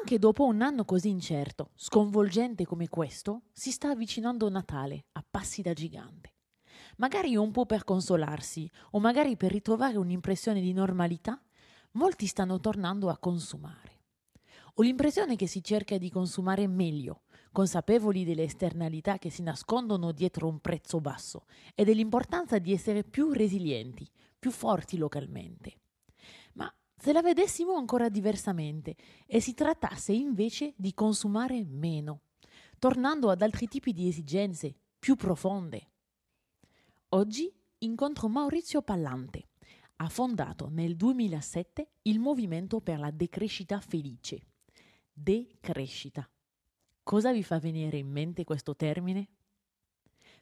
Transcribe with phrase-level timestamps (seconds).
[0.00, 5.60] Anche dopo un anno così incerto, sconvolgente come questo, si sta avvicinando Natale a passi
[5.60, 6.32] da gigante.
[6.96, 11.38] Magari un po' per consolarsi o magari per ritrovare un'impressione di normalità,
[11.92, 14.04] molti stanno tornando a consumare.
[14.76, 20.48] Ho l'impressione che si cerca di consumare meglio, consapevoli delle esternalità che si nascondono dietro
[20.48, 25.80] un prezzo basso e dell'importanza di essere più resilienti, più forti localmente.
[26.54, 28.94] Ma se la vedessimo ancora diversamente
[29.26, 32.20] e si trattasse invece di consumare meno,
[32.78, 35.90] tornando ad altri tipi di esigenze più profonde.
[37.08, 39.48] Oggi incontro Maurizio Pallante.
[39.96, 44.46] Ha fondato nel 2007 il Movimento per la Decrescita Felice.
[45.12, 46.30] Decrescita.
[47.02, 49.28] Cosa vi fa venire in mente questo termine?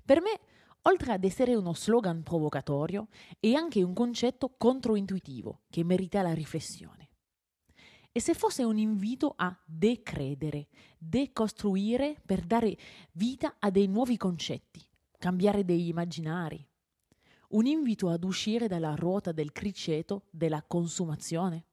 [0.04, 0.38] Per me,
[0.82, 3.08] oltre ad essere uno slogan provocatorio,
[3.38, 7.08] è anche un concetto controintuitivo che merita la riflessione.
[8.12, 12.76] E se fosse un invito a decredere, decostruire per dare
[13.12, 14.84] vita a dei nuovi concetti,
[15.16, 16.66] cambiare degli immaginari?
[17.50, 21.66] Un invito ad uscire dalla ruota del criceto della consumazione?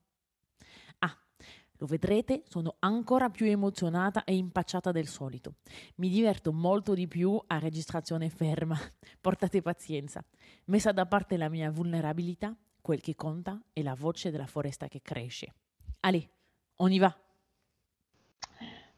[1.80, 5.56] Lo vedrete, sono ancora più emozionata e impacciata del solito.
[5.96, 8.76] Mi diverto molto di più a registrazione ferma.
[9.22, 10.24] Portate pazienza.
[10.66, 15.02] Messa da parte la mia vulnerabilità, quel che conta è la voce della foresta che
[15.04, 15.54] cresce.
[16.00, 16.28] Ali,
[16.78, 17.16] on y va.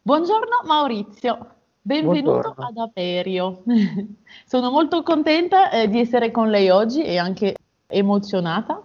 [0.02, 1.56] Buongiorno Maurizio.
[1.82, 2.66] Benvenuto Buongiorno.
[2.66, 3.64] ad Aperio.
[4.46, 7.56] Sono molto contenta eh, di essere con lei oggi e anche
[7.88, 8.84] emozionata.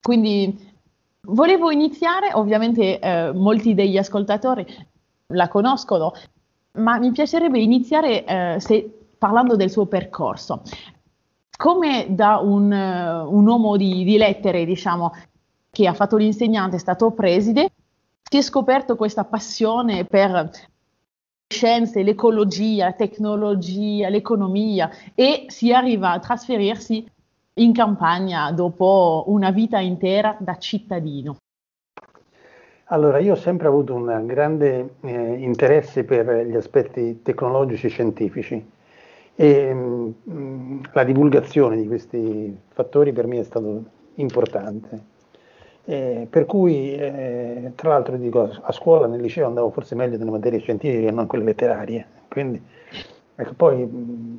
[0.00, 0.71] Quindi
[1.24, 4.66] Volevo iniziare, ovviamente eh, molti degli ascoltatori
[5.28, 6.12] la conoscono,
[6.72, 10.62] ma mi piacerebbe iniziare eh, se, parlando del suo percorso.
[11.56, 15.12] Come da un, uh, un uomo di, di, lettere, diciamo,
[15.70, 17.70] che ha fatto l'insegnante, è stato preside,
[18.20, 20.50] si è scoperto questa passione per le
[21.46, 27.08] scienze, l'ecologia, la tecnologia, l'economia e si arriva a trasferirsi
[27.54, 31.36] in campagna dopo una vita intera da cittadino?
[32.86, 38.70] Allora, io ho sempre avuto un grande eh, interesse per gli aspetti tecnologici e scientifici
[39.34, 43.84] e mh, mm, la divulgazione di questi fattori per me è stato
[44.16, 45.10] importante.
[45.84, 50.30] Eh, per cui, eh, tra l'altro, dico, a scuola, nel liceo andavo forse meglio nelle
[50.30, 52.06] materie scientifiche che non quelle letterarie.
[52.28, 52.62] Quindi,
[53.34, 54.36] ecco, poi mh, mm,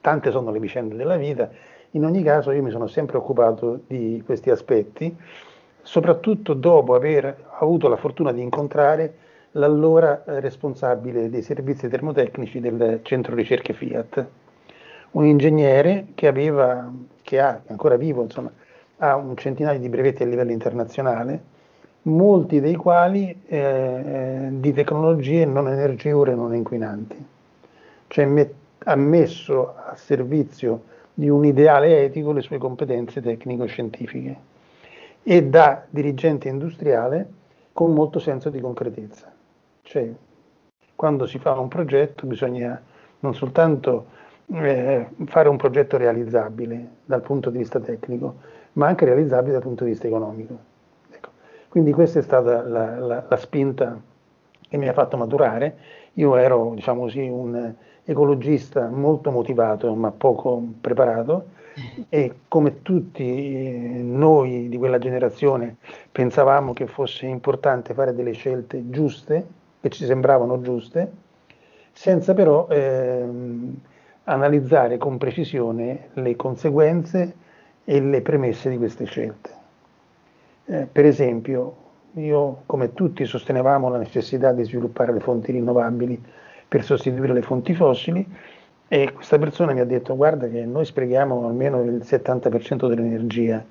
[0.00, 1.50] tante sono le vicende della vita
[1.92, 5.14] in ogni caso io mi sono sempre occupato di questi aspetti,
[5.82, 9.14] soprattutto dopo aver avuto la fortuna di incontrare
[9.52, 14.26] l'allora eh, responsabile dei servizi termotecnici del centro ricerche Fiat,
[15.12, 18.52] un ingegnere che aveva, che ha, ancora vivo, insomma,
[18.98, 21.56] ha un centinaio di brevetti a livello internazionale,
[22.02, 27.26] molti dei quali eh, di tecnologie non energivore e non inquinanti.
[28.08, 28.54] Cioè met-
[28.84, 30.82] ha messo a servizio
[31.18, 34.36] di un ideale etico le sue competenze tecnico-scientifiche
[35.24, 37.28] e da dirigente industriale
[37.72, 39.28] con molto senso di concretezza.
[39.82, 40.12] Cioè,
[40.94, 42.80] quando si fa un progetto bisogna
[43.18, 44.06] non soltanto
[44.46, 48.36] eh, fare un progetto realizzabile dal punto di vista tecnico,
[48.74, 50.56] ma anche realizzabile dal punto di vista economico.
[51.10, 51.30] Ecco.
[51.68, 54.00] Quindi questa è stata la, la, la, spinta
[54.68, 55.76] che mi ha fatto maturare.
[56.14, 57.74] Io ero, diciamo così, un
[58.04, 61.56] ecologista molto motivato ma poco preparato
[62.08, 65.76] e come tutti eh, noi di quella generazione
[66.10, 69.46] pensavamo che fosse importante fare delle scelte giuste,
[69.80, 71.10] che ci sembravano giuste,
[71.92, 73.76] senza però ehm,
[74.24, 77.34] analizzare con precisione le conseguenze
[77.84, 79.50] e le premesse di queste scelte.
[80.66, 81.86] Eh, per esempio,
[82.18, 86.22] io come tutti sostenevamo la necessità di sviluppare le fonti rinnovabili
[86.66, 88.26] per sostituire le fonti fossili
[88.88, 93.64] e questa persona mi ha detto guarda che noi sprechiamo almeno il 70% dell'energia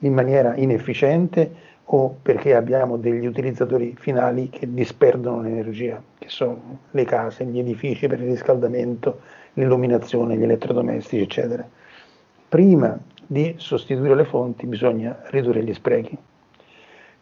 [0.00, 7.04] in maniera inefficiente o perché abbiamo degli utilizzatori finali che disperdono l'energia, che sono le
[7.04, 9.20] case, gli edifici per il riscaldamento,
[9.54, 11.66] l'illuminazione, gli elettrodomestici, eccetera.
[12.48, 16.18] Prima di sostituire le fonti bisogna ridurre gli sprechi,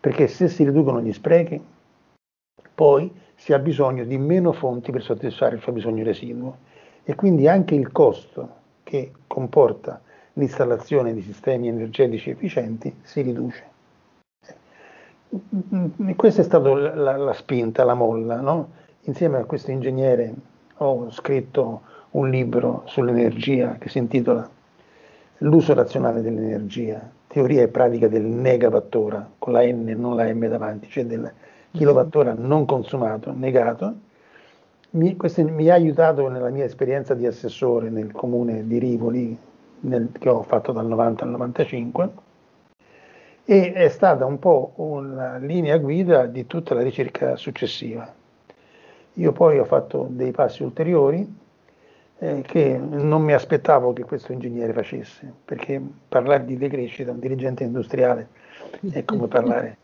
[0.04, 1.58] perché se si riducono gli sprechi,
[2.74, 6.58] poi si ha bisogno di meno fonti per soddisfare il fabbisogno residuo
[7.04, 10.02] e quindi anche il costo che comporta
[10.34, 13.64] l'installazione di sistemi energetici efficienti si riduce.
[16.06, 18.42] E questa è stata la, la, spinta, la molla.
[18.42, 18.72] No?
[19.04, 20.34] Insieme a questo ingegnere
[20.76, 21.80] ho scritto
[22.10, 24.46] un libro sull'energia che si intitola
[25.38, 30.88] L'uso razionale dell'energia, teoria e pratica del negawattora, con la N, non la M davanti,
[30.88, 31.32] cioè del
[31.72, 33.92] kilowattora non consumato, negato.
[34.90, 39.36] Mi, questo mi ha aiutato nella mia esperienza di assessore nel comune di Rivoli,
[39.81, 42.08] nel, che ho fatto dal 90 al 95,
[43.44, 48.14] e è stata un po' una linea guida di tutta la ricerca successiva.
[49.14, 51.28] Io poi ho fatto dei passi ulteriori
[52.24, 55.78] eh, che non mi aspettavo che questo ingegnere facesse, perché
[56.08, 58.28] parlare di decrescita a un dirigente industriale
[58.90, 59.76] è come parlare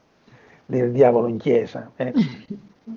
[0.64, 1.90] del diavolo in chiesa.
[1.96, 2.14] Eh.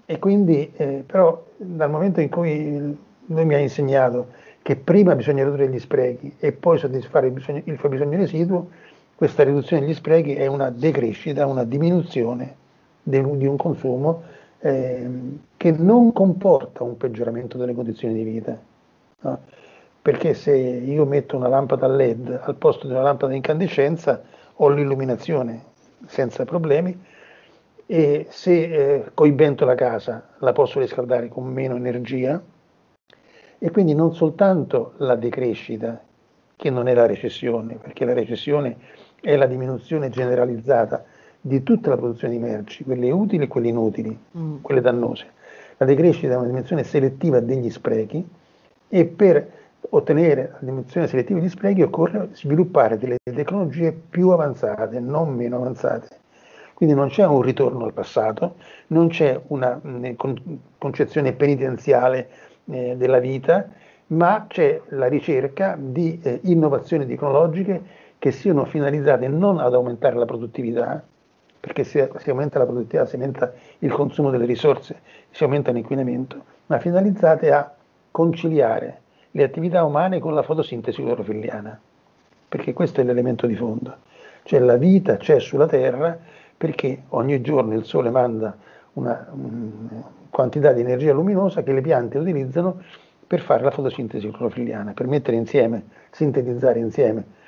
[0.05, 4.27] E quindi, eh, però, dal momento in cui lui mi ha insegnato
[4.61, 8.69] che prima bisogna ridurre gli sprechi e poi soddisfare il, bisogno, il fabbisogno residuo,
[9.13, 12.55] questa riduzione degli sprechi è una decrescita, una diminuzione
[13.03, 14.23] di un consumo
[14.59, 15.09] eh,
[15.57, 18.71] che non comporta un peggioramento delle condizioni di vita.
[19.23, 19.39] No?
[20.01, 24.21] Perché se io metto una lampada LED al posto di una lampada incandescenza
[24.55, 25.71] ho l'illuminazione
[26.05, 26.97] senza problemi
[27.85, 32.41] e se eh, coibento la casa la posso riscaldare con meno energia
[33.57, 36.01] e quindi non soltanto la decrescita
[36.55, 38.77] che non è la recessione, perché la recessione
[39.21, 41.03] è la diminuzione generalizzata
[41.39, 44.57] di tutta la produzione di merci, quelle utili e quelle inutili, mm.
[44.61, 45.27] quelle dannose.
[45.77, 48.25] La decrescita è una dimensione selettiva degli sprechi
[48.89, 55.33] e per ottenere la diminuzione selettiva degli sprechi occorre sviluppare delle tecnologie più avanzate, non
[55.33, 56.21] meno avanzate.
[56.74, 58.56] Quindi non c'è un ritorno al passato,
[58.88, 59.80] non c'è una
[60.77, 62.30] concezione penitenziale
[62.65, 63.69] eh, della vita,
[64.07, 67.81] ma c'è la ricerca di eh, innovazioni tecnologiche
[68.18, 71.03] che siano finalizzate non ad aumentare la produttività,
[71.59, 76.44] perché se si aumenta la produttività si aumenta il consumo delle risorse, si aumenta l'inquinamento,
[76.65, 77.74] ma finalizzate a
[78.13, 79.01] conciliare
[79.31, 81.80] le attività umane con la fotosintesi clorofilliana,
[82.48, 83.98] perché questo è l'elemento di fondo.
[84.44, 86.15] Cioè la vita c'è sulla Terra
[86.56, 88.56] perché ogni giorno il Sole manda
[88.94, 92.81] una um, quantità di energia luminosa che le piante utilizzano
[93.25, 97.42] per fare la fotosintesi clorofilliana, per mettere insieme, sintetizzare insieme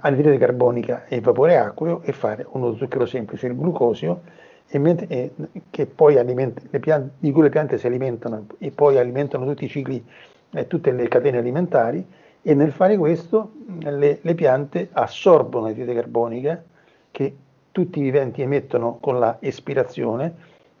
[0.00, 4.22] anidride carbonica e vapore acqueo e fare uno zucchero semplice, il glucosio,
[4.72, 5.32] e,
[5.70, 9.68] che poi alimenta, piante, di cui le piante si alimentano e poi alimentano tutti i
[9.68, 10.04] cicli,
[10.50, 12.04] eh, tutte le catene alimentari
[12.40, 16.62] e nel fare questo le, le piante assorbono l'anidride carbonica
[17.10, 17.36] che
[17.70, 20.34] tutti i viventi emettono con la espirazione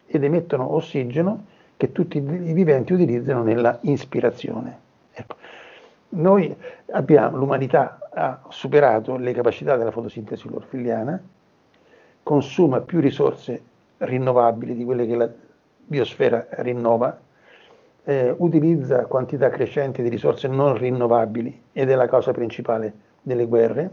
[0.06, 1.46] ed emettono ossigeno
[1.76, 4.78] che tutti i viventi utilizzano nella inspirazione.
[5.12, 5.36] Ecco.
[6.10, 6.54] Noi
[6.92, 11.20] abbiamo, l'umanità ha superato le capacità della fotosintesi clorofilliana,
[12.22, 13.62] consuma più risorse
[14.04, 15.28] rinnovabili di quelle che la
[15.84, 17.18] biosfera rinnova,
[18.04, 23.90] eh, utilizza quantità crescenti di risorse non rinnovabili ed è la causa principale delle guerre,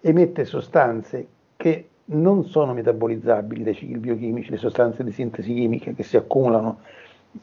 [0.00, 1.26] emette sostanze
[1.56, 6.78] che non sono metabolizzabili dai cicli biochimici, le sostanze di sintesi chimica che si accumulano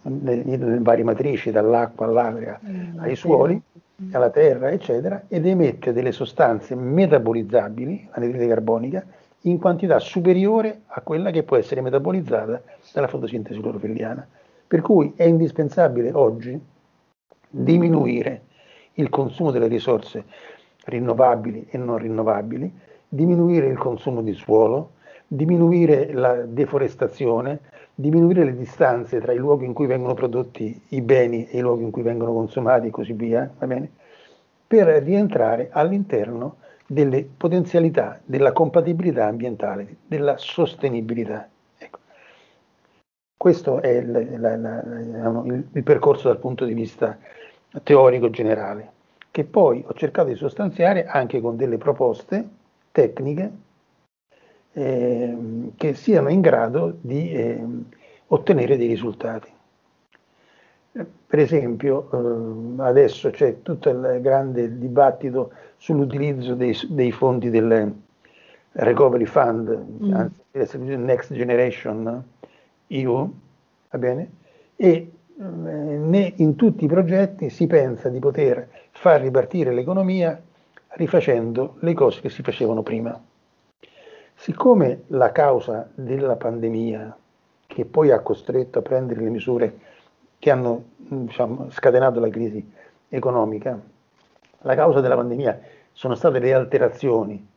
[0.04, 3.62] nelle varie matrici, dall'acqua all'aria, mm, ai suoli,
[4.12, 9.06] alla terra, eccetera, ed emette delle sostanze metabolizzabili, l'anidride carbonica,
[9.46, 12.62] in quantità superiore a quella che può essere metabolizzata
[12.94, 14.28] dalla fotosintesi clorofilliana.
[14.68, 16.60] Per cui è indispensabile oggi
[17.50, 18.42] diminuire
[18.94, 20.26] il consumo delle risorse
[20.86, 22.72] rinnovabili e non rinnovabili,
[23.08, 24.94] diminuire il consumo di suolo,
[25.28, 27.60] diminuire la deforestazione,
[27.94, 31.84] diminuire le distanze tra i luoghi in cui vengono prodotti i beni e i luoghi
[31.84, 33.50] in cui vengono consumati e così via,
[34.68, 41.50] per rientrare all'interno delle potenzialità della compatibilità ambientale, della sostenibilità.
[41.78, 42.00] Ecco.
[43.36, 44.84] Questo è il, la, la,
[45.46, 47.18] il, il percorso dal punto di vista
[47.84, 48.92] teorico generale,
[49.32, 52.48] che poi ho cercato di sostanziare anche con delle proposte
[52.92, 53.52] tecniche
[54.74, 55.38] eh,
[55.76, 57.64] che siano in grado di eh,
[58.28, 59.55] ottenere dei risultati.
[61.36, 67.94] Per esempio, eh, adesso c'è tutto il grande dibattito sull'utilizzo dei, dei fondi del
[68.72, 70.14] Recovery Fund, mm.
[70.14, 72.24] anzi Next Generation
[72.88, 73.34] EU,
[73.90, 74.30] va bene?
[74.78, 80.42] E eh, in tutti i progetti si pensa di poter far ripartire l'economia
[80.92, 83.22] rifacendo le cose che si facevano prima.
[84.36, 87.18] Siccome la causa della pandemia,
[87.68, 89.80] che poi ha costretto a prendere le misure
[90.40, 92.72] che hanno diciamo, scatenato la crisi
[93.10, 93.80] economica,
[94.60, 95.60] la causa della pandemia
[95.92, 97.48] sono state le alterazioni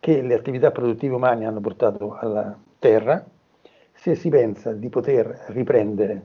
[0.00, 3.24] che le attività produttive umane hanno portato alla Terra,
[3.92, 6.22] se si pensa di poter riprendere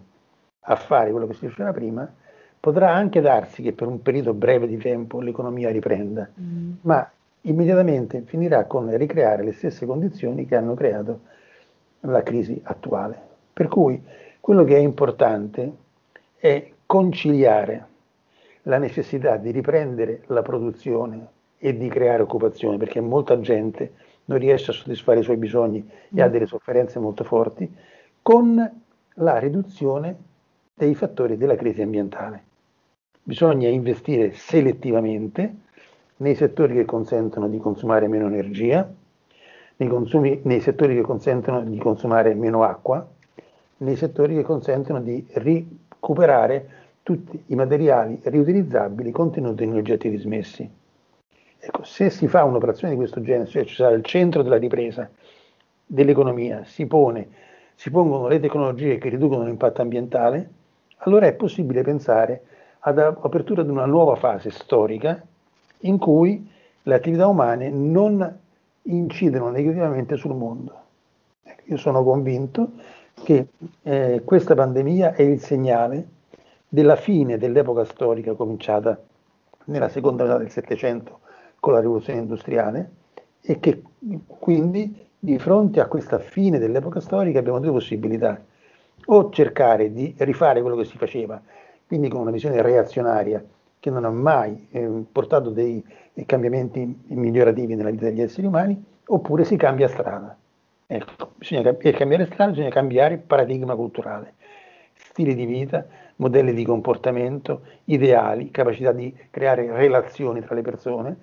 [0.62, 2.12] a fare quello che si faceva prima,
[2.60, 6.72] potrà anche darsi che per un periodo breve di tempo l'economia riprenda, mm.
[6.82, 7.08] ma
[7.42, 11.20] immediatamente finirà con ricreare le stesse condizioni che hanno creato
[12.02, 13.16] la crisi attuale.
[13.54, 14.02] Per cui
[14.40, 15.72] quello che è importante
[16.48, 17.86] è conciliare
[18.64, 21.28] la necessità di riprendere la produzione
[21.58, 23.94] e di creare occupazione, perché molta gente
[24.26, 26.32] non riesce a soddisfare i suoi bisogni e ha mm.
[26.32, 27.70] delle sofferenze molto forti,
[28.22, 28.82] con
[29.16, 30.16] la riduzione
[30.74, 32.44] dei fattori della crisi ambientale.
[33.24, 35.56] Bisogna investire selettivamente
[36.18, 38.90] nei settori che consentono di consumare meno energia,
[39.78, 43.06] nei, consumi, nei settori che consentono di consumare meno acqua,
[43.78, 46.70] nei settori che consentono di recuperare
[47.04, 50.70] tutti i materiali riutilizzabili contenuti negli oggetti dismessi.
[51.60, 55.10] Ecco, se si fa un'operazione di questo genere, cioè ci sarà il centro della ripresa
[55.86, 57.28] dell'economia, si, pone,
[57.76, 60.50] si pongono le tecnologie che riducono l'impatto ambientale,
[60.98, 62.44] allora è possibile pensare
[62.80, 65.22] all'apertura di una nuova fase storica
[65.82, 66.50] in cui
[66.84, 68.40] le attività umane non
[68.84, 70.82] incidono negativamente sul mondo.
[71.44, 72.72] Ecco, io sono convinto
[73.24, 73.48] che
[73.84, 76.08] eh, questa pandemia è il segnale
[76.68, 79.00] della fine dell'epoca storica cominciata
[79.66, 81.20] nella seconda metà del Settecento
[81.60, 82.92] con la rivoluzione industriale
[83.42, 83.82] e che
[84.28, 88.40] quindi di fronte a questa fine dell'epoca storica abbiamo due possibilità,
[89.06, 91.42] o cercare di rifare quello che si faceva,
[91.86, 93.44] quindi con una visione reazionaria
[93.80, 95.84] che non ha mai eh, portato dei,
[96.26, 100.36] cambiamenti migliorativi nella vita degli esseri umani, oppure si cambia strada.
[100.90, 104.36] Ecco, bisogna, per cambiare strada bisogna cambiare paradigma culturale,
[104.94, 111.18] stili di vita, modelli di comportamento, ideali, capacità di creare relazioni tra le persone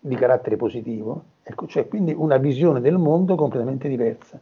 [0.00, 4.40] di carattere positivo, ecco, cioè quindi una visione del mondo completamente diversa.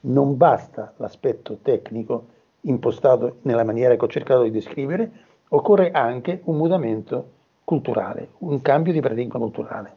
[0.00, 2.26] Non basta l'aspetto tecnico
[2.62, 5.10] impostato nella maniera che ho cercato di descrivere,
[5.50, 7.30] occorre anche un mutamento
[7.62, 9.96] culturale, un cambio di paradigma culturale.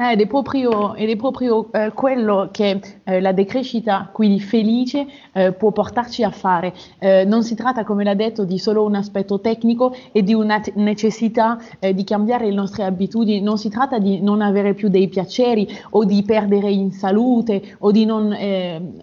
[0.00, 5.06] Eh, ed, è proprio, ed è proprio eh, quello che eh, la decrescita, quindi felice,
[5.34, 6.72] eh, può portarci a fare.
[6.98, 10.58] Eh, non si tratta, come l'ha detto, di solo un aspetto tecnico e di una
[10.58, 14.88] t- necessità eh, di cambiare le nostre abitudini, non si tratta di non avere più
[14.88, 18.34] dei piaceri o di perdere in salute o di non,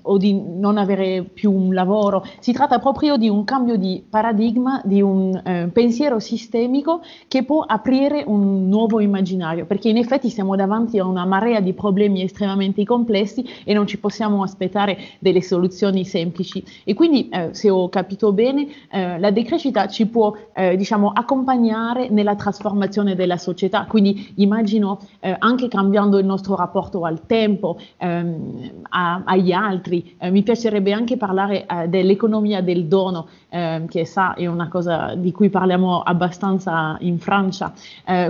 [0.02, 4.82] o di non avere più un lavoro, si tratta proprio di un cambio di paradigma,
[4.84, 10.87] di un pensiero sistemico che può aprire un nuovo immaginario, perché in effetti siamo davanti
[10.88, 16.06] davanti a una marea di problemi estremamente complessi e non ci possiamo aspettare delle soluzioni
[16.06, 16.64] semplici.
[16.84, 22.10] E quindi, eh, se ho capito bene, eh, la decrescita ci può eh, diciamo, accompagnare
[22.10, 23.86] nella trasformazione della società.
[23.86, 30.16] Quindi immagino eh, anche cambiando il nostro rapporto al tempo, ehm, a, agli altri.
[30.18, 35.32] Eh, mi piacerebbe anche parlare dell'economia del dono, ehm, che sa è una cosa di
[35.32, 37.74] cui parliamo abbastanza in Francia.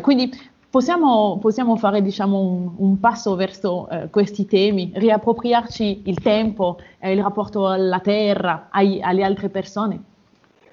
[0.01, 0.31] quindi
[0.69, 7.13] Possiamo, possiamo, fare diciamo, un, un, passo verso eh, questi temi, riappropriarci il tempo, eh,
[7.13, 10.03] il rapporto alla terra, ai, alle altre persone?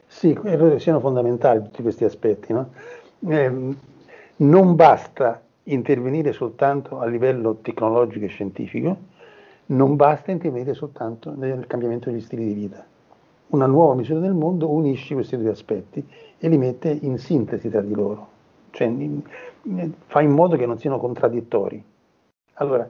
[0.09, 2.53] Sì, credo che siano fondamentali tutti questi aspetti.
[2.53, 2.71] No?
[3.29, 3.77] Eh,
[4.37, 8.97] non basta intervenire soltanto a livello tecnologico e scientifico,
[9.67, 12.85] non basta intervenire soltanto nel cambiamento degli stili di vita.
[13.49, 16.05] Una nuova visione del mondo unisce questi due aspetti
[16.37, 18.33] e li mette in sintesi tra di loro
[18.75, 18.93] cioè
[20.07, 21.83] fa in modo che non siano contraddittori.
[22.55, 22.89] Allora,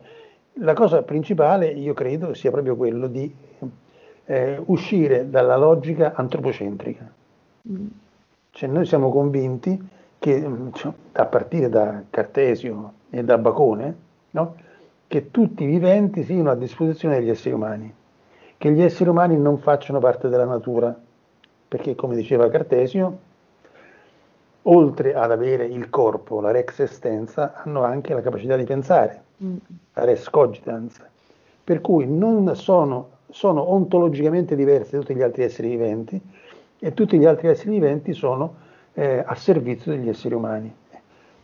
[0.55, 3.33] la cosa principale io credo sia proprio quello di
[4.25, 7.13] eh, uscire dalla logica antropocentrica.
[8.51, 9.89] Cioè noi siamo convinti
[10.19, 13.97] che, cioè, a partire da Cartesio e da Bacone,
[14.31, 14.55] no?
[15.07, 17.95] che tutti i viventi siano a disposizione degli esseri umani,
[18.57, 20.99] che gli esseri umani non facciano parte della natura,
[21.69, 23.19] perché come diceva Cartesio,
[24.67, 29.57] oltre ad avere il corpo, la rex estensa, hanno anche la capacità di pensare, mm.
[29.95, 31.03] la res cogitans,
[31.63, 36.21] per cui non sono, sono ontologicamente diversi da tutti gli altri esseri viventi
[36.79, 38.55] e tutti gli altri esseri viventi sono
[38.95, 40.75] eh, a servizio degli esseri umani.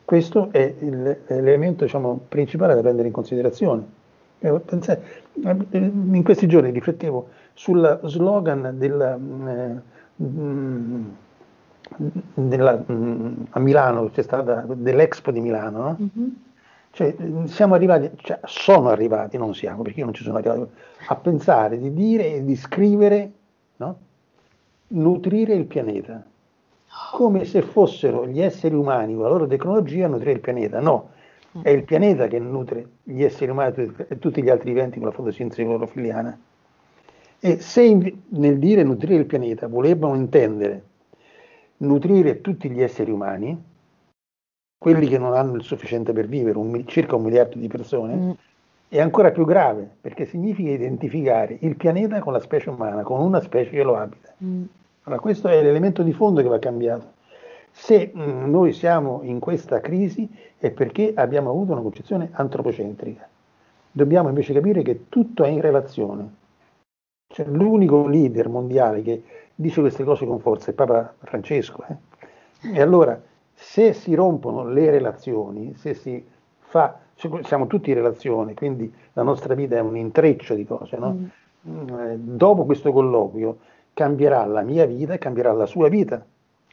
[0.05, 3.99] Questo è il, l'elemento diciamo, principale da prendere in considerazione.
[4.39, 5.03] Eh, pensate,
[5.45, 9.83] eh, in questi giorni riflettevo sul slogan del...
[10.17, 11.30] Eh,
[12.35, 12.85] della,
[13.51, 15.97] a Milano, c'è stata dell'Expo di Milano, no?
[16.01, 16.29] mm-hmm.
[16.93, 17.15] cioè,
[17.47, 20.71] siamo arrivati, cioè, sono arrivati, non siamo, perché io non ci sono arrivato,
[21.09, 23.33] a pensare di dire e di scrivere,
[23.77, 23.99] no?
[24.89, 26.25] nutrire il pianeta,
[27.13, 30.81] come se fossero gli esseri umani con la loro tecnologia a nutrire il pianeta.
[30.81, 31.11] No,
[31.57, 31.63] mm.
[31.63, 35.15] è il pianeta che nutre gli esseri umani e tutti gli altri viventi con la
[35.15, 36.39] fotosintesi clorofiliana.
[37.43, 40.83] E se nel dire nutrire il pianeta volevano intendere
[41.81, 43.63] nutrire tutti gli esseri umani,
[44.79, 48.31] quelli che non hanno il sufficiente per vivere, un, circa un miliardo di persone, mm.
[48.89, 53.41] è ancora più grave perché significa identificare il pianeta con la specie umana, con una
[53.41, 54.33] specie che lo abita.
[54.43, 54.65] Mm.
[55.05, 57.19] Allora, questo è l'elemento di fondo che va cambiato.
[57.71, 63.29] Se mh, mm, noi siamo in questa crisi è perché abbiamo avuto una concezione antropocentrica.
[63.93, 66.39] Dobbiamo invece capire che tutto è in relazione.
[67.33, 69.23] Cioè, l'unico leader mondiale che
[69.61, 71.85] dice queste cose con forza è Papa Francesco.
[71.87, 72.75] Eh?
[72.75, 73.21] E allora,
[73.53, 76.25] se si rompono le relazioni, se si
[76.59, 76.99] fa
[77.43, 80.97] siamo tutti in relazione, quindi la nostra vita è un intreccio di cose.
[80.97, 81.13] No?
[81.13, 81.25] Mm.
[81.69, 83.59] mm eh, dopo questo colloquio
[83.93, 86.25] cambierà la mia vita e cambierà la sua vita,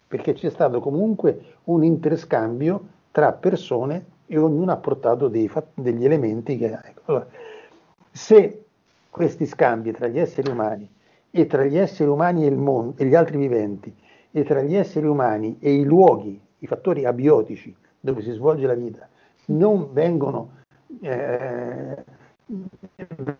[0.07, 6.57] perché c'è stato comunque un interscambio tra persone e ognuno ha portato dei, degli elementi
[6.57, 6.67] che...
[6.67, 7.27] Ecco, allora,
[8.09, 8.63] se
[9.09, 10.89] questi scambi tra gli esseri umani
[11.37, 13.93] e tra gli esseri umani e, il mondo, e gli altri viventi
[14.31, 18.73] e tra gli esseri umani e i luoghi, i fattori abiotici dove si svolge la
[18.73, 19.07] vita,
[19.45, 20.53] non vengono,
[21.01, 22.03] eh,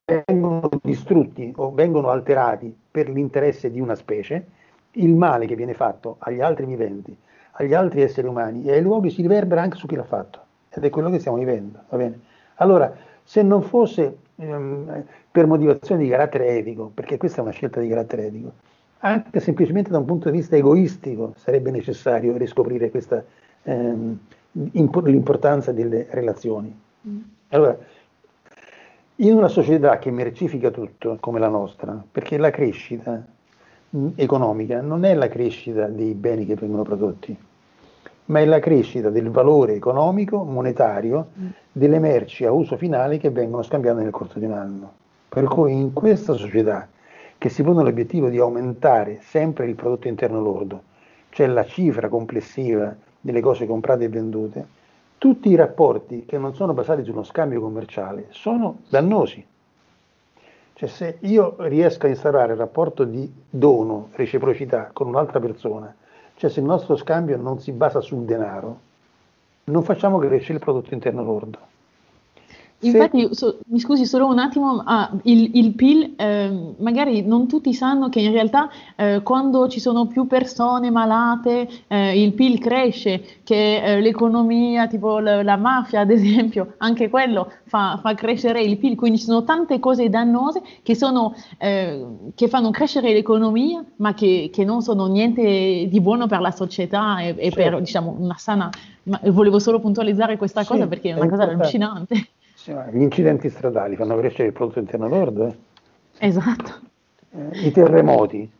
[0.06, 4.46] vengono distrutti o vengono alterati per l'interesse di una specie,
[4.92, 7.18] il male che viene fatto agli altri viventi,
[7.54, 10.42] agli altri esseri umani e ai luoghi si riverbera anche su chi l'ha fatto.
[10.70, 11.80] Ed è quello che stiamo vivendo.
[12.56, 17.80] Allora, se non fosse ehm, per motivazioni di carattere etico, perché questa è una scelta
[17.80, 18.54] di carattere etico,
[19.00, 23.24] anche semplicemente da un punto di vista egoistico sarebbe necessario riscoprire questa
[23.64, 24.18] ehm,
[24.74, 26.76] l'importanza delle relazioni.
[27.08, 27.20] Mm.
[27.50, 27.78] Allora,
[29.18, 33.24] in una società che mercifica tutto come la nostra, perché la crescita
[33.96, 37.36] mm, economica non è la crescita dei beni che vengono prodotti,
[38.26, 41.48] ma è la crescita del valore economico, monetario, mm.
[41.78, 44.92] Delle merci a uso finale che vengono scambiate nel corso di un anno.
[45.30, 46.88] Per cui in questa società
[47.38, 50.82] che si pone l'obiettivo di aumentare sempre il prodotto interno lordo,
[51.30, 54.66] cioè la cifra complessiva delle cose comprate e vendute,
[55.20, 59.46] tutti i rapporti che non sono basati sullo scambio commerciale sono dannosi.
[60.74, 65.94] Cioè se io riesco a instaurare il rapporto di dono, reciprocità con un'altra persona,
[66.36, 68.86] cioè se il nostro scambio non si basa sul denaro,
[69.70, 71.77] non facciamo crescere il prodotto interno lordo.
[72.82, 77.74] Infatti, so, mi scusi solo un attimo, ah, il, il, PIL, eh, magari non tutti
[77.74, 83.24] sanno che in realtà eh, quando ci sono più persone malate eh, il PIL cresce,
[83.44, 88.78] che eh, l'economia, tipo la, la, mafia ad esempio, anche quello fa, fa, crescere il
[88.78, 94.14] PIL, quindi ci sono tante cose dannose che, sono, eh, che fanno crescere l'economia, ma
[94.14, 98.36] che, che, non sono niente di buono per la società e, e per diciamo, una
[98.38, 98.70] sana...
[99.08, 102.28] Ma volevo solo puntualizzare questa cosa perché è una cosa allucinante.
[102.92, 105.46] Gli incidenti stradali fanno crescere il prodotto interno lordo.
[105.48, 105.56] Eh?
[106.20, 106.72] Esatto.
[107.32, 108.52] Eh, I terremoti.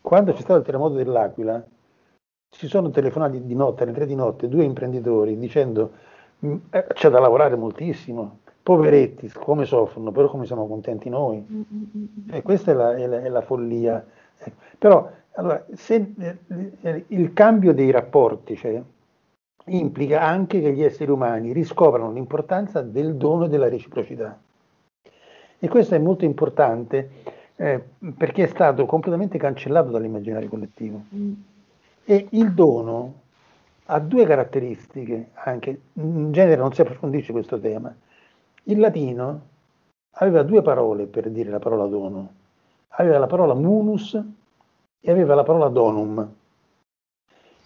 [0.00, 1.62] Quando c'è stato il terremoto dell'Aquila,
[2.48, 5.92] ci sono telefonati di notte, alle tre di notte, due imprenditori dicendo
[6.44, 11.36] mm, eh, c'è da lavorare moltissimo, poveretti, come soffrono, però come siamo contenti noi.
[11.36, 11.62] E mm,
[11.96, 14.04] mm, eh, questa è la, è la, è la follia.
[14.38, 18.82] Eh, però, allora, se eh, il cambio dei rapporti, cioè,
[19.66, 24.38] implica anche che gli esseri umani riscoprano l'importanza del dono e della reciprocità.
[25.58, 27.10] E questo è molto importante
[27.56, 27.82] eh,
[28.16, 31.02] perché è stato completamente cancellato dall'immaginario collettivo.
[32.04, 33.14] E il dono
[33.86, 37.94] ha due caratteristiche, anche in genere non si approfondisce questo tema.
[38.64, 39.48] Il latino
[40.12, 42.32] aveva due parole per dire la parola dono.
[42.94, 44.18] Aveva la parola munus
[45.00, 46.38] e aveva la parola donum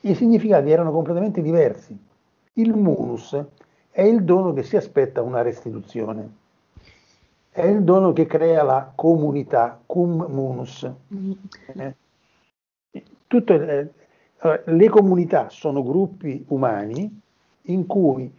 [0.06, 1.98] i significati erano completamente diversi.
[2.54, 3.38] Il munus
[3.90, 6.28] è il dono che si aspetta una restituzione,
[7.50, 10.90] è il dono che crea la comunità, cum munus.
[11.74, 11.94] Eh?
[13.26, 13.88] Tutto, eh,
[14.64, 17.20] le comunità sono gruppi umani
[17.62, 18.32] in cui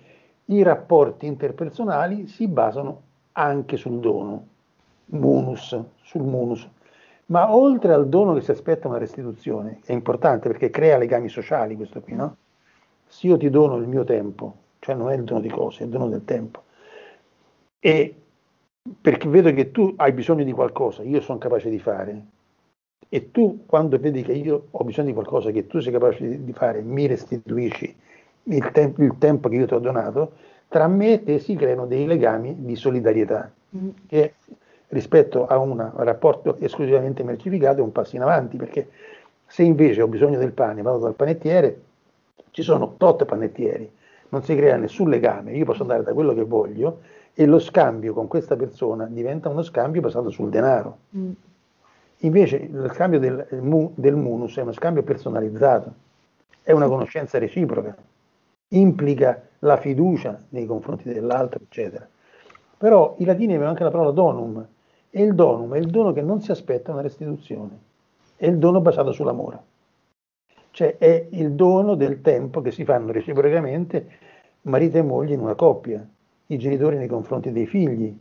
[0.45, 3.01] i rapporti interpersonali si basano
[3.31, 4.45] anche sul dono,
[5.05, 6.69] munus, sul munus.
[7.27, 11.75] Ma oltre al dono che si aspetta una restituzione, è importante perché crea legami sociali
[11.75, 12.37] questo qui, no?
[13.07, 15.85] Se io ti dono il mio tempo, cioè non è il dono di cose, è
[15.85, 16.63] il dono del tempo,
[17.79, 18.15] e
[19.01, 22.25] perché vedo che tu hai bisogno di qualcosa, io sono capace di fare,
[23.09, 26.53] e tu quando vedi che io ho bisogno di qualcosa che tu sei capace di,
[26.53, 27.95] fare, mi restituisci
[28.43, 30.33] il, te- il, tempo che io ti ho donato,
[30.67, 33.89] tra me e te si creano dei legami di solidarietà, mm.
[34.07, 34.33] che
[34.95, 38.87] rispetto a un rapporto esclusivamente mercificato è un passo in avanti, perché
[39.45, 41.81] se invece ho bisogno del pane, vado dal panettiere,
[42.51, 43.91] ci sono tot panettieri,
[44.29, 47.01] non si crea nessun legame, io posso andare da quello che voglio
[47.33, 50.97] e lo scambio con questa persona diventa uno scambio basato sul denaro.
[51.17, 51.31] Mm.
[52.19, 55.93] Invece lo scambio del, del munus è uno scambio personalizzato,
[56.63, 57.93] è una conoscenza reciproca,
[58.69, 62.07] implica la fiducia nei confronti dell'altro, eccetera.
[62.77, 64.65] Però i latini avevano anche la parola donum,
[65.17, 67.79] e il donum è il dono che non si aspetta una restituzione,
[68.35, 69.59] è il dono basato sull'amore.
[70.71, 74.09] Cioè è il dono del tempo che si fanno reciprocamente
[74.63, 76.05] marito e moglie in una coppia,
[76.47, 78.13] i genitori nei confronti dei figli,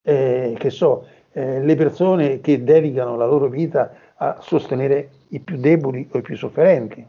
[0.00, 5.58] eh, che so, eh, le persone che dedicano la loro vita a sostenere i più
[5.58, 7.06] deboli o i più sofferenti.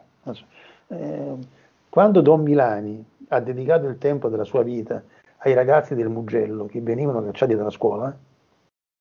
[0.90, 1.34] Eh,
[1.88, 5.02] quando Don Milani ha dedicato il tempo della sua vita
[5.38, 8.14] ai ragazzi del Mugello che venivano cacciati dalla scuola,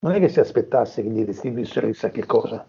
[0.01, 2.65] non è che si aspettasse che gli restituissero chissà che cosa,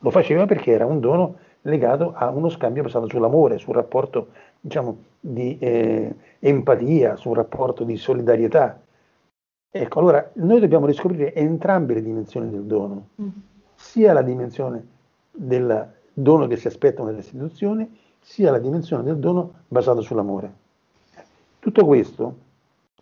[0.00, 4.28] lo faceva perché era un dono legato a uno scambio basato sull'amore, sul rapporto
[4.60, 8.80] diciamo, di eh, empatia, sul rapporto di solidarietà.
[9.70, 13.28] Ecco, allora noi dobbiamo riscoprire entrambe le dimensioni del dono, mm.
[13.74, 14.86] sia la dimensione
[15.30, 20.64] del dono che si aspetta una restituzione, sia la dimensione del dono basato sull'amore.
[21.58, 22.36] Tutto questo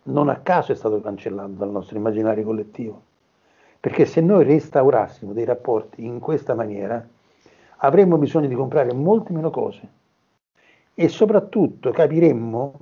[0.03, 3.01] non a caso è stato cancellato dal nostro immaginario collettivo,
[3.85, 7.07] perché se noi restaurassimo dei rapporti in questa maniera,
[7.77, 9.87] avremmo bisogno di comprare molte meno cose
[10.95, 12.73] e soprattutto capiremmo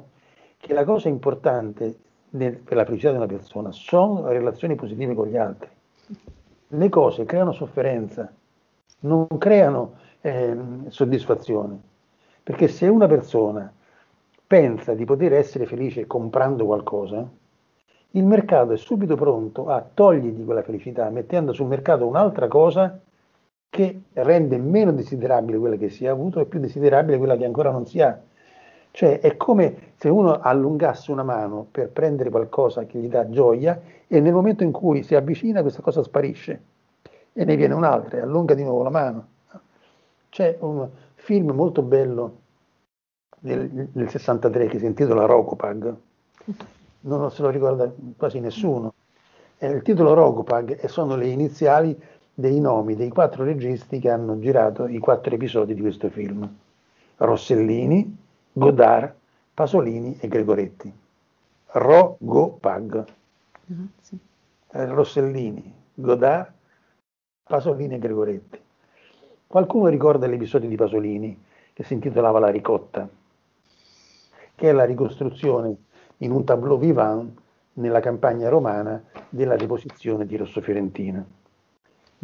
[0.56, 1.94] che la cosa importante
[2.30, 5.68] per la felicità di una persona sono le relazioni positive con gli altri.
[6.68, 8.32] Le cose creano sofferenza,
[9.00, 11.82] non creano eh, soddisfazione,
[12.42, 13.70] perché se una persona
[14.48, 17.30] pensa di poter essere felice comprando qualcosa,
[18.16, 23.00] il mercato è subito pronto a togliergli quella felicità, mettendo sul mercato un'altra cosa
[23.70, 27.72] che rende meno desiderabile quella che si è avuto e più desiderabile quella che ancora
[27.72, 28.20] non si ha.
[28.92, 33.82] Cioè è come se uno allungasse una mano per prendere qualcosa che gli dà gioia
[34.08, 36.62] e nel momento in cui si avvicina questa cosa sparisce
[37.34, 39.28] e ne viene un'altra e allunga di nuovo la mano.
[40.30, 42.42] C'è un film molto bello
[43.40, 45.96] del, del 63 che si intitola Rocopag,
[47.04, 48.94] non se lo ricorda quasi nessuno.
[49.58, 52.00] Eh, il titolo Rocopag e sono le iniziali
[52.34, 56.48] dei nomi dei quattro registi che hanno girato i quattro episodi di questo film.
[57.18, 58.18] Rossellini,
[58.52, 59.14] Godard,
[59.54, 60.92] Pasolini e Gregoretti.
[61.68, 63.06] Ro-Go-Pag.
[63.66, 64.18] Uh-huh, sì.
[64.72, 66.52] eh, Rossellini, Godard,
[67.44, 68.60] Pasolini e Gregoretti.
[69.48, 73.08] Qualcuno ricorda l'episodio di Pasolini che si intitolava La ricotta,
[74.56, 75.76] che è la ricostruzione
[76.18, 77.32] in un tableau vivant
[77.74, 81.26] nella campagna romana della deposizione di Rosso Fiorentina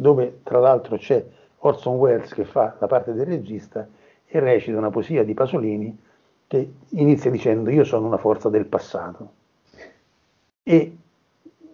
[0.00, 1.22] dove tra l'altro c'è
[1.58, 3.86] Orson Welles che fa la parte del regista
[4.26, 5.94] e recita una poesia di Pasolini
[6.46, 9.32] che inizia dicendo io sono una forza del passato
[10.62, 10.96] e,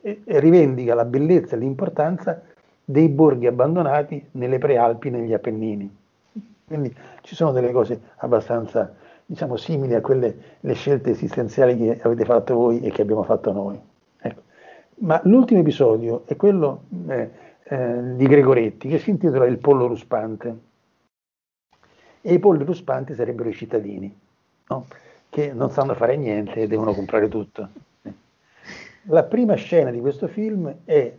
[0.00, 2.42] e, e rivendica la bellezza e l'importanza
[2.84, 5.94] dei borghi abbandonati nelle prealpi, negli Appennini.
[6.66, 8.92] Quindi ci sono delle cose abbastanza
[9.26, 13.52] diciamo, simili a quelle le scelte esistenziali che avete fatto voi e che abbiamo fatto
[13.52, 13.78] noi.
[14.20, 14.42] Ecco.
[15.00, 17.30] Ma l'ultimo episodio è quello eh,
[17.64, 20.64] eh, di Gregoretti che si intitola Il pollo ruspante.
[22.22, 24.16] E i polli ruspanti sarebbero i cittadini,
[24.68, 24.86] no?
[25.28, 27.68] che non sanno fare niente e devono comprare tutto.
[29.08, 31.12] La prima scena di questo film è,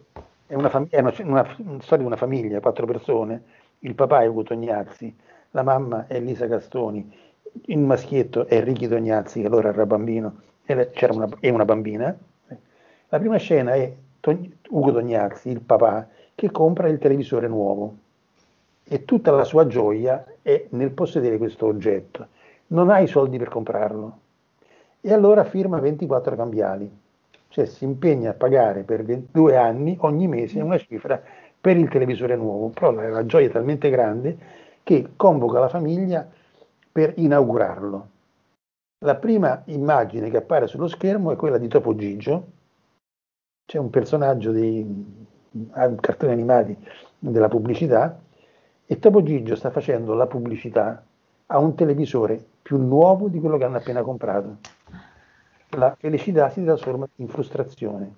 [0.47, 3.43] è, una, fam- è una, una, una, storia di una famiglia, quattro persone,
[3.79, 5.15] il papà è Ugo Tognazzi,
[5.51, 7.09] la mamma è Lisa Castoni,
[7.65, 12.17] il maschietto è Ricky Tognazzi, che allora era bambino, e una, è una bambina.
[13.09, 13.93] La prima scena è
[14.69, 17.95] Ugo Tognazzi, il papà, che compra il televisore nuovo
[18.83, 22.27] e tutta la sua gioia è nel possedere questo oggetto.
[22.67, 24.17] Non ha i soldi per comprarlo
[25.01, 26.89] e allora firma 24 cambiali,
[27.49, 31.21] cioè si impegna a pagare per due anni ogni mese una cifra
[31.59, 34.37] per il televisore nuovo, però la gioia è talmente grande
[34.83, 36.29] che convoca la famiglia
[36.97, 38.09] per inaugurarlo.
[39.05, 42.47] La prima immagine che appare sullo schermo è quella di Topo Gigio,
[43.67, 45.05] c'è un personaggio di
[45.99, 46.75] cartoni animati
[47.19, 48.19] della pubblicità
[48.83, 51.05] e Topo Gigio sta facendo la pubblicità
[51.45, 54.57] a un televisore più nuovo di quello che hanno appena comprato.
[55.77, 58.11] La felicità si trasforma in frustrazione.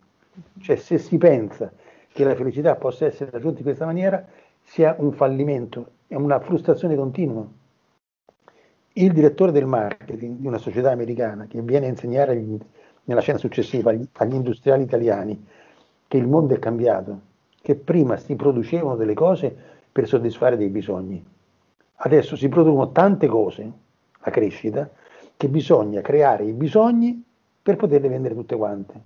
[0.61, 1.69] Cioè se si pensa
[2.07, 4.25] che la felicità possa essere raggiunta in questa maniera,
[4.61, 7.58] sia un fallimento, è una frustrazione continua.
[8.99, 12.37] Il direttore del marketing di una società americana che viene a insegnare
[13.05, 15.41] nella scena successiva agli industriali italiani
[16.05, 17.21] che il mondo è cambiato,
[17.61, 19.55] che prima si producevano delle cose
[19.89, 21.25] per soddisfare dei bisogni.
[21.95, 23.71] Adesso si producono tante cose,
[24.21, 24.89] la crescita,
[25.37, 27.23] che bisogna creare i bisogni
[27.63, 29.01] per poterle vendere tutte quante.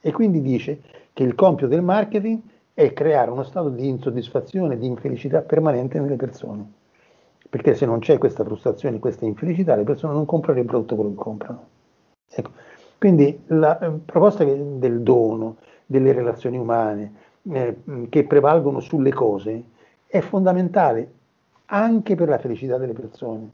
[0.00, 0.80] E quindi dice
[1.12, 2.40] che il compito del marketing
[2.72, 6.82] è creare uno stato di insoddisfazione, di infelicità permanente nelle persone.
[7.54, 11.16] Perché se non c'è questa frustrazione, questa infelicità, le persone non comprerebbero tutto quello che
[11.16, 11.66] comprano.
[12.28, 12.50] Ecco.
[12.98, 17.12] Quindi la eh, proposta del dono, delle relazioni umane,
[17.48, 17.76] eh,
[18.08, 19.62] che prevalgono sulle cose,
[20.08, 21.12] è fondamentale
[21.66, 23.48] anche per la felicità delle persone.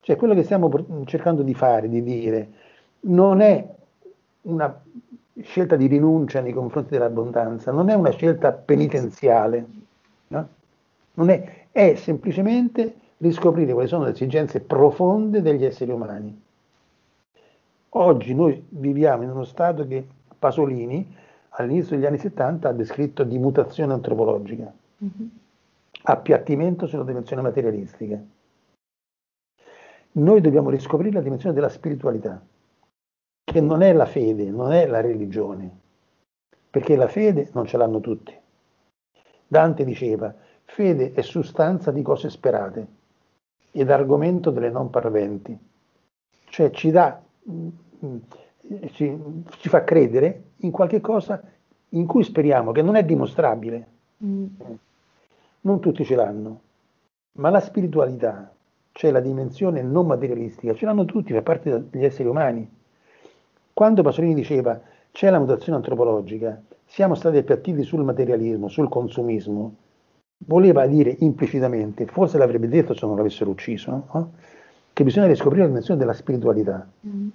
[0.00, 0.70] Cioè quello che stiamo
[1.04, 2.48] cercando di fare, di dire,
[3.00, 3.62] non è
[4.40, 4.74] una
[5.42, 9.66] scelta di rinuncia nei confronti dell'abbondanza, non è una scelta penitenziale,
[10.28, 10.48] no?
[11.26, 16.42] è, è semplicemente riscoprire quali sono le esigenze profonde degli esseri umani.
[17.90, 20.06] Oggi noi viviamo in uno stato che
[20.38, 21.16] Pasolini
[21.50, 24.72] all'inizio degli anni 70 ha descritto di mutazione antropologica,
[25.04, 25.28] mm-hmm.
[26.02, 28.20] appiattimento sulla dimensione materialistica.
[30.12, 32.40] Noi dobbiamo riscoprire la dimensione della spiritualità,
[33.44, 35.70] che non è la fede, non è la religione,
[36.70, 38.36] perché la fede non ce l'hanno tutti.
[39.46, 40.32] Dante diceva,
[40.64, 42.96] fede è sostanza di cose sperate
[43.70, 45.56] ed argomento delle non parventi,
[46.48, 47.20] cioè ci dà
[48.92, 49.18] ci,
[49.58, 51.42] ci, fa credere in qualche cosa
[51.90, 53.86] in cui speriamo, che non è dimostrabile.
[54.24, 54.46] Mm.
[55.60, 56.60] Non tutti ce l'hanno,
[57.38, 58.52] ma la spiritualità,
[58.92, 62.68] cioè la dimensione non materialistica, ce l'hanno tutti, fa parte degli esseri umani.
[63.72, 69.74] Quando Pasolini diceva c'è la mutazione antropologica, siamo stati appiattiti sul materialismo, sul consumismo,
[70.46, 74.32] voleva dire implicitamente, forse l'avrebbe detto se non l'avessero ucciso, no?
[74.92, 76.88] che bisogna riscoprire la dimensione della spiritualità.
[77.06, 77.28] Mm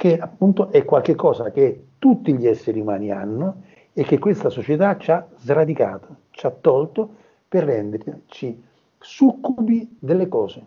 [0.00, 5.10] che appunto è qualcosa che tutti gli esseri umani hanno e che questa società ci
[5.10, 7.16] ha sradicato, ci ha tolto
[7.46, 8.62] per renderci
[8.98, 10.62] succubi delle cose.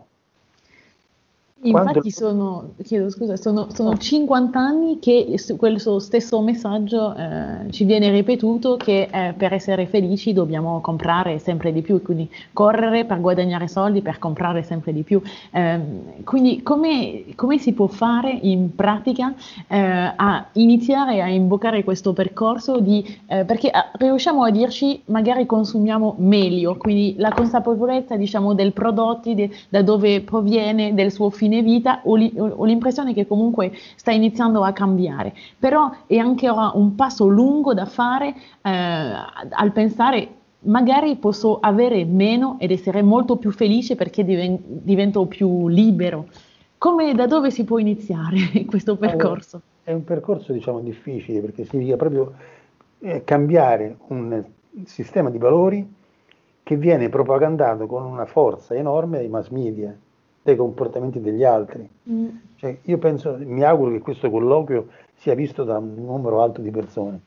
[1.66, 8.10] Infatti sono, chiedo scusa, sono, sono 50 anni che questo stesso messaggio eh, ci viene
[8.10, 13.66] ripetuto che eh, per essere felici dobbiamo comprare sempre di più, quindi correre per guadagnare
[13.66, 15.22] soldi, per comprare sempre di più.
[15.52, 15.80] Eh,
[16.24, 19.32] quindi come, come, si può fare in pratica
[19.66, 25.46] eh, a iniziare a invocare questo percorso di, eh, perché ah, riusciamo a dirci magari
[25.46, 31.52] consumiamo meglio, quindi la consapevolezza diciamo del prodotto, de, da dove proviene, del suo fine
[31.54, 36.48] fine vita ho, li, ho, l'impressione che comunque sta iniziando a cambiare, però è anche
[36.48, 40.28] un passo lungo da fare eh, al pensare
[40.66, 46.26] magari posso avere meno ed essere molto più felice perché diven- divento più libero.
[46.78, 49.56] Come, da dove si può iniziare questo percorso?
[49.56, 52.32] Allora, è un percorso diciamo difficile perché significa proprio
[53.00, 54.42] eh, cambiare un
[54.84, 55.86] sistema di valori
[56.62, 59.94] che viene propagandato con una forza enorme dai mass media
[60.44, 61.88] dei comportamenti degli altri.
[62.10, 62.28] Mm.
[62.56, 66.70] Cioè, io penso, mi auguro che questo colloquio sia visto da un numero alto di
[66.70, 67.22] persone,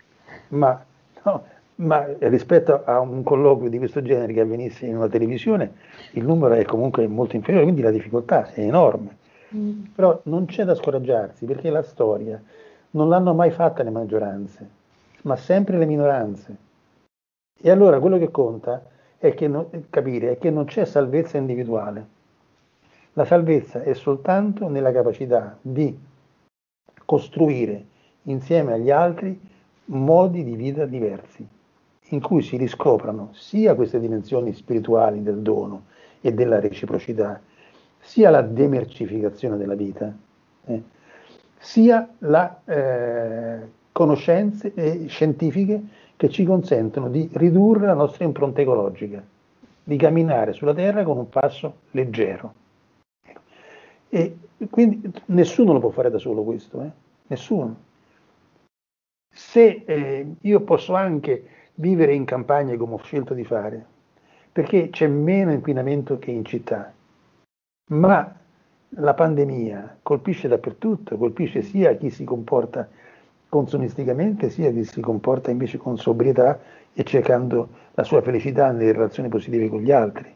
[0.50, 0.80] ma,
[1.24, 1.44] no,
[1.76, 5.74] ma rispetto a un colloquio di questo genere che avvenisse in una televisione,
[6.12, 9.18] il numero è comunque molto inferiore, quindi la difficoltà è enorme.
[9.56, 9.84] Mm.
[9.96, 12.40] Però non c'è da scoraggiarsi perché la storia
[12.92, 14.70] non l'hanno mai fatta le maggioranze,
[15.24, 16.56] ma sempre le minoranze.
[17.60, 18.84] E allora quello che conta
[19.18, 22.16] è che non, capire è che non c'è salvezza individuale
[23.18, 25.98] la salvezza è soltanto nella capacità di
[27.04, 27.86] costruire
[28.24, 29.40] insieme agli altri
[29.86, 31.46] modi di vita diversi,
[32.10, 35.86] in cui si riscoprano sia queste dimensioni spirituali del dono
[36.22, 37.42] e della reciprocità,
[37.98, 40.16] sia la demercificazione della vita,
[40.66, 40.84] eh,
[41.58, 45.82] sia le eh, conoscenze eh, scientifiche
[46.16, 49.24] che ci consentono di ridurre la nostra impronta ecologica,
[49.84, 52.66] di camminare sulla Terra con un passo leggero.
[54.10, 54.38] E
[54.70, 56.92] quindi nessuno lo può fare da solo questo, eh?
[57.28, 57.86] nessuno.
[59.34, 63.86] Se eh, io posso anche vivere in campagna come ho scelto di fare,
[64.52, 66.92] perché c'è meno inquinamento che in città,
[67.90, 68.36] ma
[68.90, 72.88] la pandemia colpisce dappertutto, colpisce sia chi si comporta
[73.50, 76.60] consumisticamente, sia chi si comporta invece con sobrietà
[76.94, 80.34] e cercando la sua felicità nelle relazioni positive con gli altri.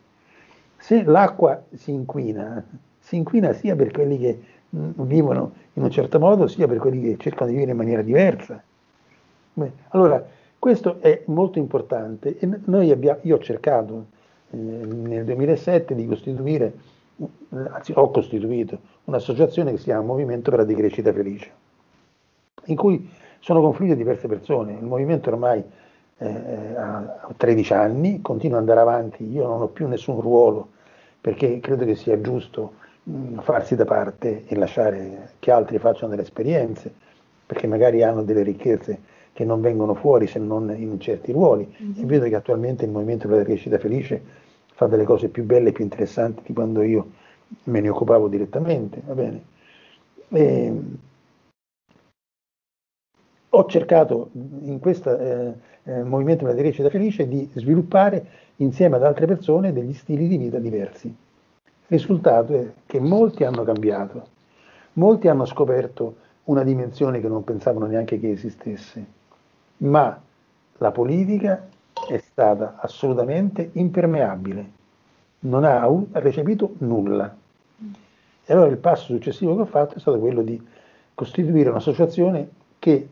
[0.78, 2.64] Se l'acqua si inquina,
[3.12, 4.42] si inquina sia per quelli che
[4.74, 8.02] mm, vivono in un certo modo, sia per quelli che cercano di vivere in maniera
[8.02, 8.64] diversa.
[9.54, 10.26] Beh, allora,
[10.58, 12.50] questo è molto importante e
[12.90, 14.06] abbiamo, io ho cercato
[14.52, 16.74] eh, nel 2007 di costituire,
[17.50, 21.52] anzi ho costituito un'associazione che si chiama Movimento per la Decrescita Felice,
[22.66, 24.78] in cui sono confluite diverse persone.
[24.80, 25.62] Il movimento ormai
[26.18, 30.70] eh, ha 13 anni, continua ad andare avanti, io non ho più nessun ruolo
[31.22, 36.22] perché credo che sia giusto Mm, farsi da parte e lasciare che altri facciano delle
[36.22, 36.94] esperienze,
[37.46, 39.00] perché magari hanno delle ricchezze
[39.34, 41.68] che non vengono fuori se non in certi ruoli.
[41.68, 42.04] Mm-hmm.
[42.04, 44.22] E vedo che attualmente il Movimento per la Crescita Felice
[44.74, 47.12] fa delle cose più belle e più interessanti di quando io
[47.64, 49.02] me ne occupavo direttamente.
[49.04, 49.44] Va bene?
[50.30, 50.74] E,
[53.54, 58.26] ho cercato in questo eh, eh, movimento della Crescita Felice di sviluppare
[58.58, 61.14] insieme ad altre persone degli stili di vita diversi.
[61.92, 64.26] Il risultato è che molti hanno cambiato,
[64.94, 69.06] molti hanno scoperto una dimensione che non pensavano neanche che esistesse,
[69.80, 70.18] ma
[70.78, 71.68] la politica
[72.08, 74.72] è stata assolutamente impermeabile,
[75.40, 77.36] non ha recepito nulla.
[78.46, 80.66] E allora il passo successivo che ho fatto è stato quello di
[81.14, 82.50] costituire un'associazione
[82.80, 83.06] che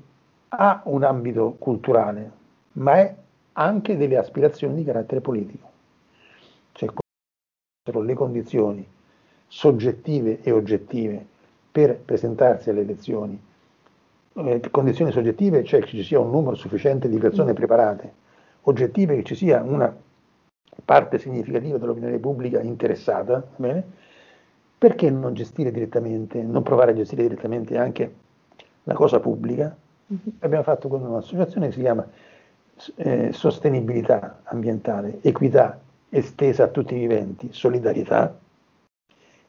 [0.48, 2.32] ha un ambito culturale,
[2.74, 3.14] ma è
[3.52, 5.69] anche delle aspirazioni di carattere politico.
[7.92, 8.88] Cioè, le condizioni
[9.48, 11.26] soggettive e oggettive
[11.72, 13.40] per presentarsi alle elezioni.
[14.34, 17.56] Eh, condizioni soggettive, cioè che ci sia un numero sufficiente di persone mm.
[17.56, 18.14] preparate,
[18.64, 19.94] oggettive che ci sia una
[20.86, 23.84] parte significativa dell'opinione pubblica interessata, bene?
[24.78, 28.14] perché non gestire direttamente, non provare a gestire direttamente anche
[28.84, 29.76] la cosa pubblica?
[30.12, 30.36] Mm-hmm.
[30.40, 32.08] Abbiamo fatto con un'associazione che si chiama
[32.96, 38.38] eh, Sostenibilità Ambientale, Equità estesa a tutti i viventi, solidarietà,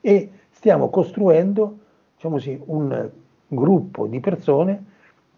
[0.01, 1.79] e stiamo costruendo
[2.14, 3.11] diciamo così, un
[3.49, 4.85] gruppo di persone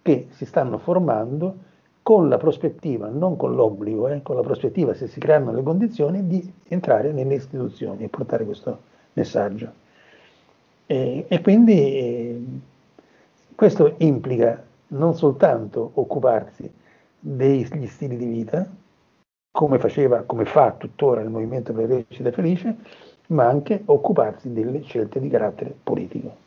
[0.02, 1.70] che si stanno formando
[2.02, 6.26] con la prospettiva, non con l'obbligo, eh, con la prospettiva, se si creano le condizioni,
[6.26, 8.78] di entrare nelle istituzioni e portare questo
[9.12, 9.70] messaggio.
[10.87, 12.42] E, e quindi eh,
[13.54, 16.68] questo implica non soltanto occuparsi
[17.20, 18.68] degli stili di vita,
[19.52, 22.74] come faceva, come fa tuttora il Movimento per la Crescita Felice,
[23.28, 26.41] ma anche occuparsi delle scelte di carattere politico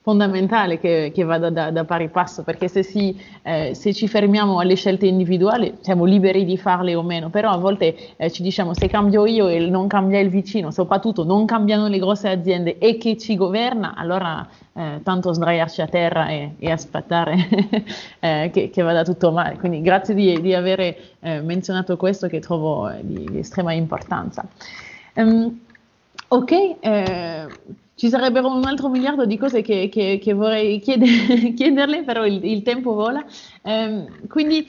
[0.00, 4.58] fondamentale che, che vada da, da, pari passo, perché se, si, eh, se, ci fermiamo
[4.58, 8.74] alle scelte individuali siamo liberi di farle o meno, però a volte eh, ci diciamo
[8.74, 12.96] se cambio io e non cambia il vicino, soprattutto non cambiano le grosse aziende e
[12.96, 17.36] chi ci governa, allora eh, tanto sdraiarci a terra e, e aspettare
[18.20, 19.58] eh, che, che, vada tutto male.
[19.58, 20.96] Quindi grazie di, di aver eh,
[21.42, 24.46] menzionato questo che trovo di, di estrema importanza.
[25.14, 25.60] Um,
[26.28, 27.46] ok, eh,
[27.98, 31.08] ci sarebbero un altro miliardo di cose che, che, che vorrei chieder,
[31.52, 33.24] chiederle, però il, il tempo vola.
[33.60, 34.68] Eh, quindi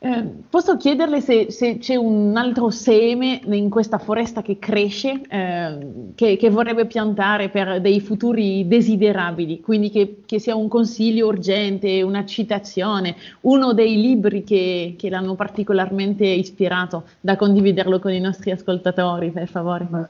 [0.00, 6.10] eh, posso chiederle se, se, c'è un altro seme in questa foresta che cresce, eh,
[6.16, 12.26] che, che, vorrebbe piantare per dei futuri desiderabili, quindi che, sia un consiglio urgente, una
[12.26, 19.46] citazione, uno dei libri che, l'hanno particolarmente ispirato, da condividerlo con i nostri ascoltatori, per
[19.46, 20.08] favore.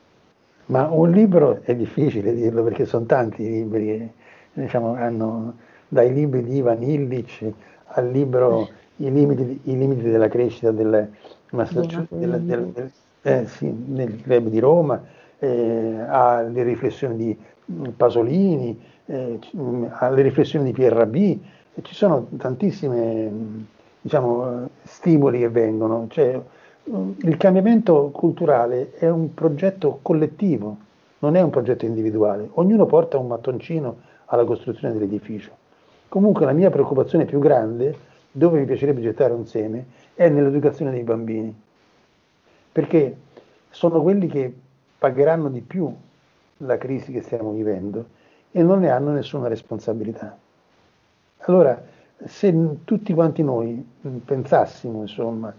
[0.67, 4.13] Ma un libro è difficile dirlo perché sono tanti i libri,
[4.53, 5.55] diciamo, hanno,
[5.89, 7.53] dai libri di Ivan Illich
[7.89, 11.11] al libro I limiti, i limiti della crescita del,
[11.51, 12.91] del, del,
[13.23, 15.03] eh, sì, club di Roma,
[15.39, 17.39] eh, alle riflessioni di
[17.97, 19.39] Pasolini, eh,
[19.99, 21.45] alle riflessioni di Rabhi,
[21.83, 23.67] ci sono tantissimi
[24.01, 26.07] diciamo, stimoli che vengono.
[26.09, 26.41] Cioè,
[26.89, 30.77] il cambiamento culturale è un progetto collettivo,
[31.19, 32.49] non è un progetto individuale.
[32.55, 33.97] Ognuno porta un mattoncino
[34.27, 35.51] alla costruzione dell'edificio.
[36.09, 37.97] Comunque la mia preoccupazione più grande,
[38.31, 41.53] dove mi piacerebbe gettare un seme, è nell'educazione dei bambini,
[42.71, 43.17] perché
[43.71, 44.55] sono quelli che
[44.99, 45.93] pagheranno di più
[46.59, 48.07] la crisi che stiamo vivendo
[48.53, 50.37] e non ne hanno nessuna responsabilità.
[51.39, 51.83] Allora,
[52.25, 53.85] se tutti quanti noi
[54.25, 55.53] pensassimo, insomma,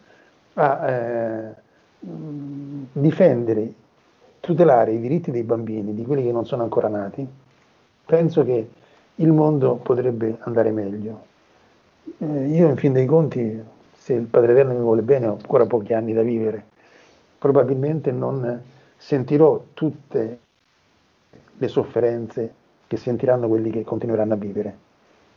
[0.60, 1.54] a eh,
[2.00, 3.74] difendere,
[4.39, 7.28] tutelare i diritti dei bambini, di quelli che non sono ancora nati,
[8.06, 8.70] penso che
[9.15, 11.26] il mondo potrebbe andare meglio.
[12.17, 13.63] Eh, io in fin dei conti,
[13.96, 16.63] se il Padre Eterno mi vuole bene, ho ancora pochi anni da vivere,
[17.38, 18.62] probabilmente non
[18.98, 20.39] sentirò tutte
[21.56, 22.54] le sofferenze
[22.88, 24.76] che sentiranno quelli che continueranno a vivere.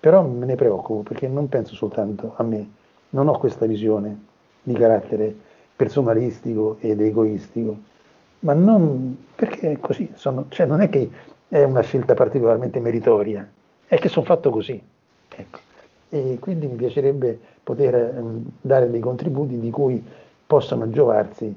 [0.01, 2.71] Però me ne preoccupo perché non penso soltanto a me,
[3.11, 4.29] non ho questa visione
[4.63, 5.35] di carattere
[5.77, 7.79] personalistico ed egoistico,
[8.41, 11.11] ma non perché è così, sono, cioè non è che
[11.49, 13.49] è una scelta particolarmente meritoria,
[13.87, 14.81] è che sono fatto così.
[15.35, 15.59] Ecco.
[16.11, 18.23] E quindi mi piacerebbe poter eh,
[18.61, 20.05] dare dei contributi di cui
[20.47, 21.55] possano giovarsi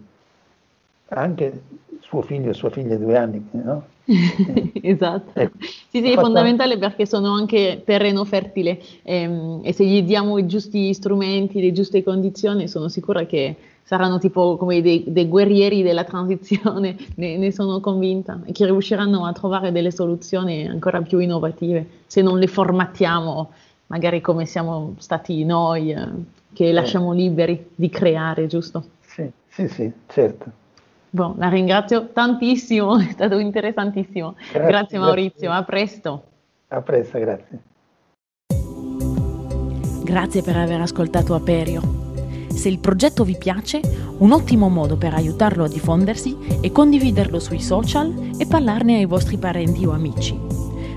[1.09, 1.61] anche
[1.99, 3.85] suo figlio e sua figlia di due anni, no?
[4.81, 5.39] esatto.
[5.39, 5.57] Ecco.
[5.61, 10.45] Sì, sì, è fondamentale perché sono anche terreno fertile ehm, e se gli diamo i
[10.45, 16.03] giusti strumenti, le giuste condizioni, sono sicura che saranno tipo come dei, dei guerrieri della
[16.03, 21.87] transizione, ne, ne, sono convinta, e che riusciranno a trovare delle soluzioni ancora più innovative
[22.07, 23.51] se non le formattiamo,
[23.87, 26.07] magari come siamo stati noi, eh,
[26.53, 28.83] che lasciamo liberi di creare, giusto?
[29.01, 30.61] Sì, sì, sì, certo.
[31.15, 34.33] Bon, la ringrazio tantissimo, è stato interessantissimo.
[34.33, 35.61] Grazie, grazie Maurizio, grazie.
[35.61, 36.23] a presto.
[36.69, 37.59] A presto, grazie.
[40.03, 41.81] Grazie per aver ascoltato Aperio.
[42.49, 43.79] Se il progetto vi piace,
[44.17, 49.37] un ottimo modo per aiutarlo a diffondersi è condividerlo sui social e parlarne ai vostri
[49.37, 50.35] parenti o amici.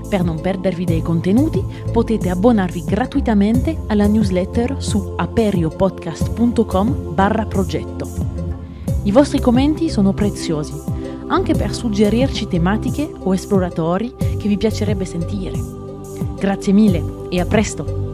[0.09, 8.46] Per non perdervi dei contenuti potete abbonarvi gratuitamente alla newsletter su aperiopodcast.com barra progetto.
[9.07, 10.73] I vostri commenti sono preziosi,
[11.27, 15.57] anche per suggerirci tematiche o esploratori che vi piacerebbe sentire.
[16.37, 18.06] Grazie mille e a presto!